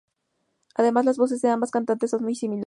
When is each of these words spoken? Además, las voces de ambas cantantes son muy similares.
Además, 0.73 1.05
las 1.05 1.19
voces 1.19 1.43
de 1.43 1.49
ambas 1.51 1.69
cantantes 1.69 2.09
son 2.09 2.23
muy 2.23 2.33
similares. 2.33 2.59